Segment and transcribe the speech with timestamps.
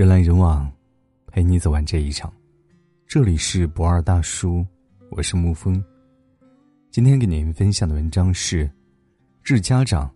[0.00, 0.66] 人来人往，
[1.26, 2.32] 陪你走完这一场。
[3.06, 4.66] 这里是不二大叔，
[5.10, 5.84] 我是沐风。
[6.90, 8.66] 今天给您分享的文章是：
[9.44, 10.10] 致家长，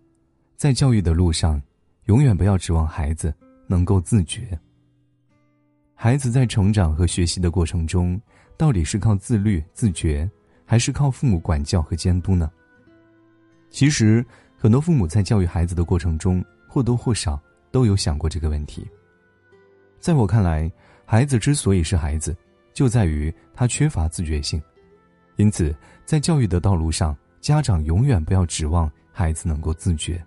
[0.55, 1.61] 在教育的路上，
[2.05, 3.31] 永远不要指望孩子
[3.67, 4.59] 能够自觉。
[5.93, 8.19] 孩子在成长和学习的过程中，
[8.57, 10.27] 到底是靠自律自觉，
[10.65, 12.51] 还是靠父母管教和监督呢？
[13.69, 14.25] 其实，
[14.57, 17.39] 很多父母在教育孩子的过程中，或多或少
[17.69, 18.83] 都有想过这个问题。
[20.05, 20.71] 在我看来，
[21.03, 22.37] 孩子之所以是孩子，
[22.75, 24.61] 就在于他缺乏自觉性。
[25.35, 30.23] 因此，在教育的道路上，家长永远不要指望孩子能够自觉。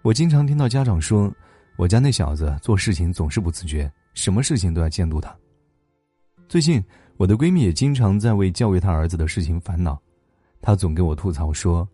[0.00, 1.30] 我经常听到家长说
[1.76, 5.36] ：“我家那小子做事情总是不自觉，什么事情都要监督他。”
[6.48, 6.82] 最近，
[7.18, 10.00] 我的闺蜜也经常在为教育她儿子的事情烦恼，
[10.62, 11.86] 她总跟我吐槽说：“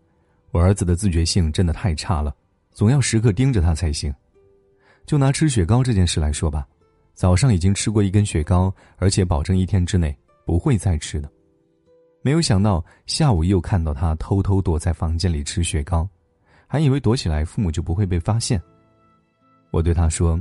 [0.51, 2.33] 我儿子的自觉性真的太差了，
[2.71, 4.15] 总要时刻盯着他才行。”
[5.09, 6.67] 就拿吃雪糕这件事来说吧，
[7.15, 11.27] 早上已经吃过一根雪糕，而且保证一天之内不会再吃的。
[12.21, 16.07] 没有想到下午又看到他偷偷躲在房间里吃雪糕，
[16.67, 18.61] 还以为躲起来父母就不会被发现。
[19.71, 20.39] 我对他说，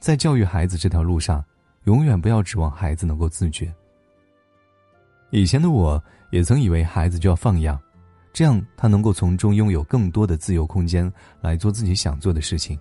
[0.00, 1.44] 在教育孩子这条路上，
[1.84, 3.70] 永远不要指望孩子能够自觉。
[5.28, 7.78] 以前的我也曾以为孩子就要放养，
[8.32, 11.12] 这样他能够从中拥有更多的自由空间
[11.42, 12.80] 来做自己想做的事情。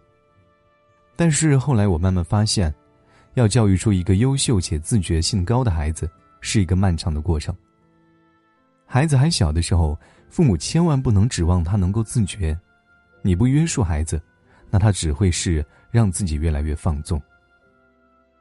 [1.22, 2.74] 但是后来我慢慢发现，
[3.36, 7.56] 要教育出一个优秀且自觉性高的孩子，是一个漫长的过程。
[8.88, 9.96] 孩子还小的时候，
[10.32, 12.60] 父母千万不能指望他能够自觉。
[13.22, 14.20] 你不约束孩子，
[14.72, 17.22] 那他只会是让自己越来越放纵。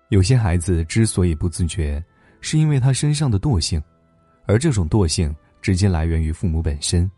[0.08, 2.02] 有些孩子之所以不自觉，
[2.40, 3.78] 是因为他身上的惰性，
[4.46, 7.10] 而这种惰性直接来源于父母本身。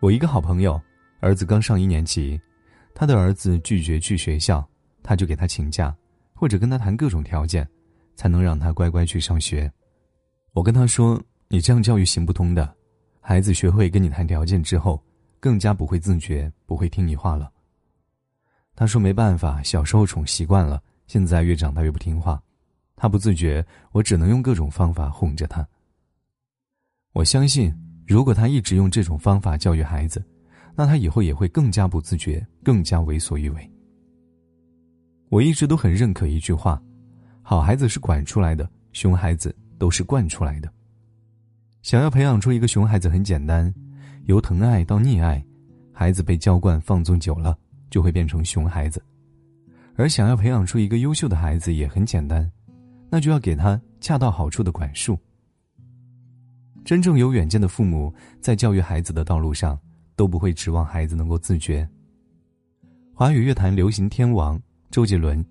[0.00, 0.82] 我一个好朋友，
[1.20, 2.36] 儿子刚上一年级。
[2.94, 4.64] 他的儿子拒绝去学校，
[5.02, 5.94] 他就给他请假，
[6.32, 7.68] 或者跟他谈各种条件，
[8.14, 9.70] 才能让他乖乖去上学。
[10.52, 12.72] 我跟他说：“你这样教育行不通的，
[13.20, 15.02] 孩子学会跟你谈条件之后，
[15.40, 17.50] 更加不会自觉，不会听你话了。”
[18.76, 22.40] 他说：“没办法，小时候宠习惯了，现在越长大越不听话，
[22.94, 25.66] 他不自觉，我只能用各种方法哄着他。”
[27.12, 27.74] 我相信，
[28.06, 30.24] 如果他一直用这种方法教育孩子。
[30.76, 33.70] 那他以后也会更加不自觉，更加为所欲为。
[35.28, 36.80] 我一直都很认可一句话：
[37.42, 40.72] 好孩子是管出来的，熊孩子都是惯出来的。
[41.82, 43.72] 想要培养出一个熊孩子很简单，
[44.24, 45.44] 由疼爱到溺爱，
[45.92, 47.56] 孩子被娇惯放纵久了，
[47.90, 49.00] 就会变成熊孩子；
[49.96, 52.50] 而想要培养出一个优秀的孩子也很简单，
[53.10, 55.18] 那就要给他恰到好处的管束。
[56.84, 59.78] 真正有远见的父母，在教育孩子的道路上。
[60.16, 61.88] 都不会指望孩子能够自觉。
[63.12, 64.60] 华语乐坛流行天王
[64.90, 65.44] 周杰伦，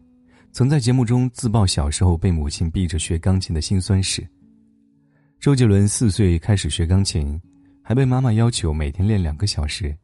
[0.51, 4.27] 曾在节目中自曝小时候被母亲逼着学钢琴的辛酸史。
[5.39, 7.39] 周杰伦四岁开始学钢琴，
[7.81, 9.95] 还被妈妈要求每天练两个小时，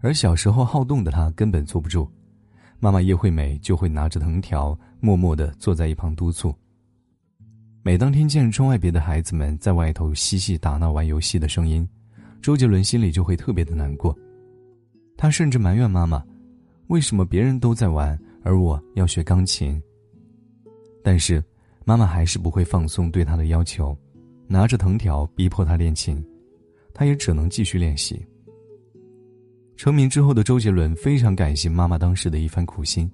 [0.00, 2.08] 而小时候好动的他根本坐不住，
[2.78, 6.54] 妈妈叶惠美就会拿着藤条，默默地坐在一旁督促。
[7.82, 11.86] 每当听见窗外别的孩子们在外头嬉戏打闹、玩游戏的声音，
[12.44, 14.14] 周杰伦心里就会特别的难过，
[15.16, 16.22] 他甚至埋怨妈妈
[16.88, 19.82] ：“为什么别人都在玩，而我要学钢琴？”
[21.02, 21.42] 但是，
[21.86, 23.96] 妈妈还是不会放松对他的要求，
[24.46, 26.22] 拿着藤条逼迫他练琴，
[26.92, 28.22] 他也只能继续练习。
[29.74, 33.10] 成名之后的周杰伦非常感谢妈妈当时的一番苦心，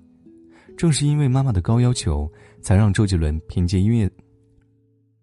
[0.77, 2.29] 正是因为妈妈的高要求，
[2.61, 4.11] 才让周杰伦凭借音乐，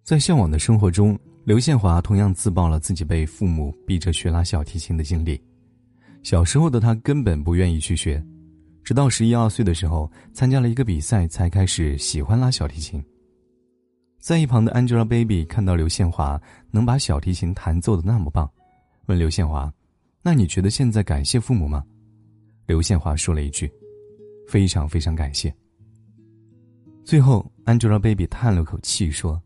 [0.02, 1.20] 在向往的生活中。
[1.48, 5.42] 刘宪华同样自曝了自己被父母逼着学拉小提琴的经历。
[6.22, 8.22] 小时候的他根本不愿意去学，
[8.84, 13.02] 直到十一二岁的时候参加了一个比赛，才开始喜欢拉小提琴。
[14.20, 16.38] 在一旁的 Angelababy 看到刘宪华
[16.70, 18.52] 能把小提琴弹奏的那么棒，
[19.06, 19.74] 问刘宪华
[20.22, 21.82] ：“那你觉得现在感谢父母吗？”
[22.68, 23.72] 刘宪华说了一句
[24.50, 25.56] ：“非常非常感谢。”
[27.06, 29.42] 最后，Angelababy 叹了口气说。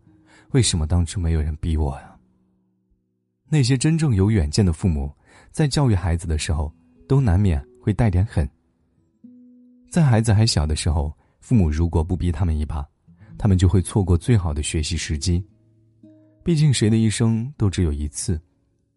[0.52, 2.18] 为什么当初没有人逼我呀？
[3.48, 5.10] 那些真正有远见的父母，
[5.52, 6.72] 在教育孩子的时候，
[7.08, 8.50] 都难免会带点狠。
[9.90, 12.86] 在孩子还小的时候，父母如果不逼他们一把，
[13.38, 15.46] 他们就会错过最好的学习时机。
[16.44, 18.42] 毕竟谁的一生都只有一次，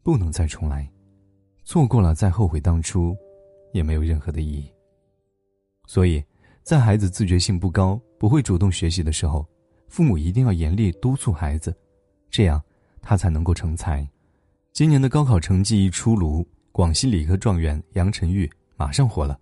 [0.03, 0.91] 不能再重来，
[1.63, 3.17] 错过了再后悔当初，
[3.73, 4.69] 也没有任何的意义。
[5.87, 6.25] 所以，
[6.65, 9.47] 在孩子自觉性不高、不会主动学习的时候。
[9.95, 11.73] 父母一定要严厉督促孩子，
[12.29, 12.61] 这样
[13.01, 14.05] 他才能够成才。
[14.73, 19.39] 今年的高考成绩一出炉，广西理科状元杨晨玉马上火了。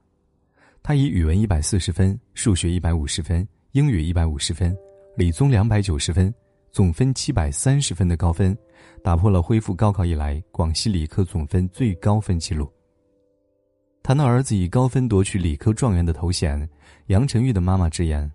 [0.82, 4.76] 他以语文一百四十分、数学一百五十分、英语一百五十分、
[5.16, 6.30] 理综两百九十分，
[6.70, 8.54] 总分七百三十分的高分，
[9.02, 12.70] 打破了恢复高考以来广西理科总分最高分纪录。
[14.02, 16.68] 谈到儿子以高分夺取理科状元的头衔，
[17.06, 18.30] 杨晨玉的妈妈直言：“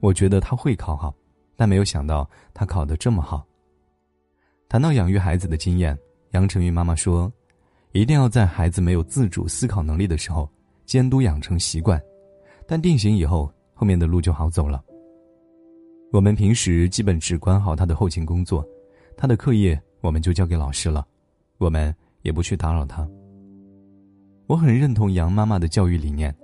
[0.00, 1.14] 我觉得他会考好，
[1.58, 3.44] 但没有想到他考得这么好。”
[4.70, 5.98] 谈到养育孩子的经验，
[6.30, 7.32] 杨晨玉妈妈说
[7.90, 10.48] ：“一定要在孩子没有自主思考能力的时候，
[10.86, 12.00] 监督养成习惯，
[12.64, 14.80] 但定型以后，后面的路就好走了。
[16.12, 18.64] 我们平时基本只管好他的后勤工作，
[19.16, 21.04] 他的课业我们就交给老师了，
[21.58, 23.08] 我们也不去打扰他。”
[24.46, 26.34] 我很认同杨妈妈的教育理念，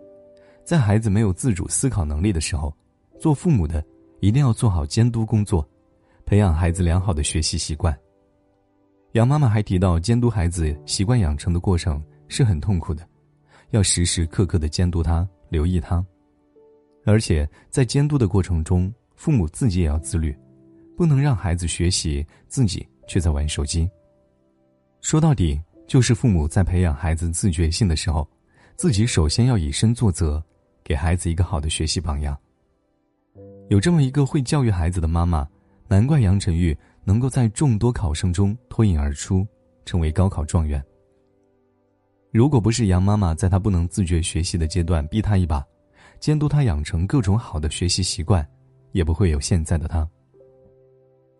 [0.64, 2.74] 在孩子没有自主思考能力的时候，
[3.18, 3.82] 做父母的
[4.20, 5.66] 一定要做好监督工作，
[6.24, 7.96] 培养孩子良好的学习习惯。
[9.12, 13.06] 杨妈妈还提到，监督孩子习惯养成的过程是很痛苦的，
[13.70, 16.04] 要时时刻刻的监督他、留意他，
[17.04, 20.36] 而且在监督的过程中，父母自己也要自律，
[20.96, 23.88] 不能让孩子学习，自己却在玩手机。
[25.00, 25.60] 说到底。
[25.86, 28.26] 就是父母在培养孩子自觉性的时候，
[28.74, 30.42] 自己首先要以身作则，
[30.82, 32.34] 给孩子一个好的学习榜样。
[33.74, 35.44] 有这么一个会教育孩子的妈妈，
[35.88, 39.44] 难怪杨晨玉能够在众多考生中脱颖而出，
[39.84, 40.80] 成为高考状元。
[42.30, 45.66] 如果不是杨妈妈在他不能自觉学习的阶段逼他一把，
[46.20, 48.48] 监督他养成各种好的学习习惯，
[48.92, 50.08] 也不会有现在的他。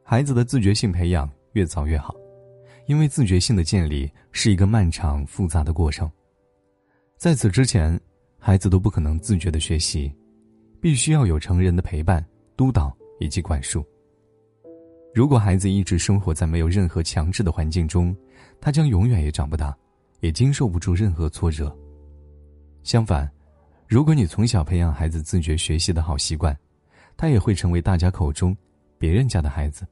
[0.02, 2.12] 孩子的自觉性培养越早越好。
[2.86, 6.10] 因为自觉性的建立是一个漫长复杂的过程，
[7.16, 7.98] 在此之前，
[8.40, 10.12] 孩子都不可能自觉的学习，
[10.84, 12.22] 必须要有成人的陪伴、
[12.58, 13.82] 督导以及管束。
[15.14, 18.14] 如果孩子一直生活在没有任何强制的环境中，
[18.60, 19.74] 他将永远也长不大，
[20.20, 21.74] 也经受不住任何挫折。
[22.82, 23.26] 相反，
[23.88, 26.54] 如果你从小培养孩子自觉学习的好习惯，
[27.16, 28.54] 他也会成为大家口中
[28.98, 29.86] 别人家的孩子。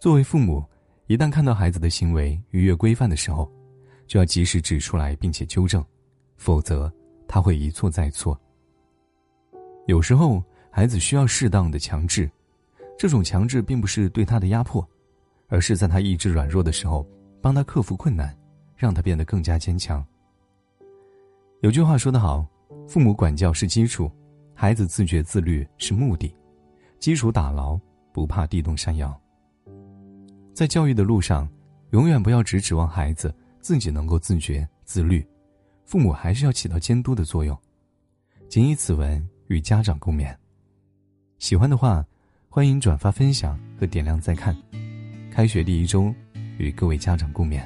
[0.00, 0.60] 作为父母。
[1.06, 3.48] 一旦看到孩子的行为逾越规范的时候，
[4.08, 5.84] 就要及时指出来并且纠正，
[6.36, 6.92] 否则
[7.28, 8.36] 他会一错再错。
[9.86, 12.28] 有时候孩子需要适当的强制，
[12.98, 14.86] 这种强制并不是对他的压迫，
[15.48, 17.06] 而是在他意志软弱的时候，
[17.40, 18.36] 帮他克服困难，
[18.76, 20.04] 让他变得更加坚强。
[21.60, 22.44] 有句话说得好，
[22.88, 24.10] 父母管教是基础，
[24.54, 26.34] 孩子自觉自律是目的，
[26.98, 27.78] 基础打牢，
[28.12, 29.18] 不怕地动山摇。
[30.52, 31.48] 在教育的路上，
[31.90, 35.24] 永远不要只指望孩子自己能够自觉自律，
[35.84, 37.56] 父母还是要起到监督的作用。
[38.48, 40.34] 谨以此文与家长共勉。
[41.38, 42.04] 喜欢的话，
[42.48, 44.56] 欢迎转发分享和点亮再看。
[45.30, 46.14] 开学第一周，
[46.58, 47.62] 与各位家长共勉。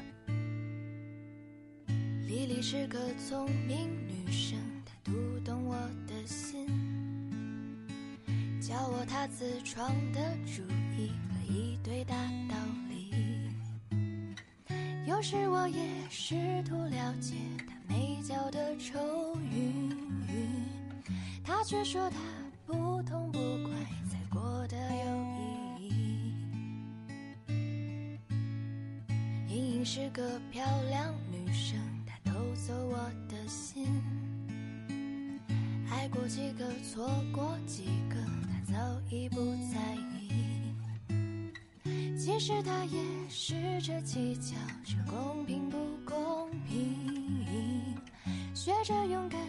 [2.26, 5.12] 丽丽是个聪明女生，她读
[5.44, 6.66] 懂我的心，
[8.60, 10.62] 教我她自创的主
[10.98, 12.14] 意和一堆大
[12.48, 12.56] 道
[12.88, 13.10] 理
[15.06, 16.34] 有时我也试
[16.64, 17.34] 图了解
[21.70, 22.16] 却说他
[22.66, 23.70] 不痛不快
[24.10, 25.06] 才过得有
[25.78, 26.34] 意义。
[29.48, 30.20] 莹莹是个
[30.50, 33.86] 漂亮女生，她偷走我的心，
[35.92, 38.16] 爱过几个，错过几个，
[38.48, 39.36] 她早已不
[39.72, 40.28] 在意。
[42.18, 42.98] 其实他也
[43.28, 47.96] 试着计较这公平不公平，
[48.54, 49.39] 学着勇敢，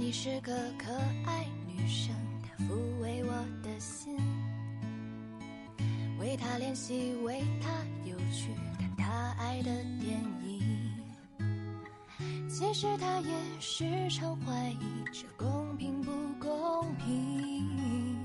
[0.00, 0.90] 你是个可
[1.26, 4.16] 爱女生，她抚慰我的心，
[6.18, 7.68] 为她练习，为她
[8.06, 10.90] 有趣，看她爱的电影。
[12.48, 13.30] 其实她也
[13.60, 18.16] 时常怀疑这公平不公平，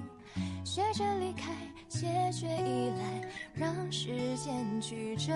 [0.63, 1.51] 学着离开，
[1.89, 5.35] 解决依赖，让时间去证。